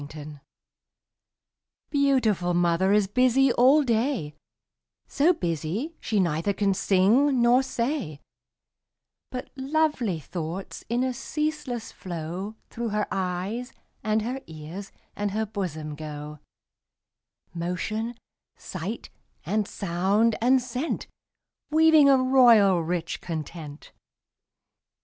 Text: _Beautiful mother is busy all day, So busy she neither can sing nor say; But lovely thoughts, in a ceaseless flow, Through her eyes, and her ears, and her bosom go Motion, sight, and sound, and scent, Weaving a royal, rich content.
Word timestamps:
_Beautiful 1.91 2.55
mother 2.55 2.91
is 2.91 3.05
busy 3.05 3.53
all 3.53 3.83
day, 3.83 4.33
So 5.05 5.31
busy 5.31 5.95
she 5.99 6.19
neither 6.19 6.53
can 6.53 6.73
sing 6.73 7.39
nor 7.39 7.61
say; 7.61 8.19
But 9.29 9.51
lovely 9.55 10.19
thoughts, 10.19 10.83
in 10.89 11.03
a 11.03 11.13
ceaseless 11.13 11.91
flow, 11.91 12.55
Through 12.71 12.89
her 12.89 13.05
eyes, 13.11 13.73
and 14.03 14.23
her 14.23 14.41
ears, 14.47 14.91
and 15.15 15.29
her 15.33 15.45
bosom 15.45 15.93
go 15.93 16.39
Motion, 17.53 18.15
sight, 18.57 19.11
and 19.45 19.67
sound, 19.67 20.35
and 20.41 20.59
scent, 20.63 21.05
Weaving 21.69 22.09
a 22.09 22.17
royal, 22.17 22.81
rich 22.81 23.21
content. 23.21 23.91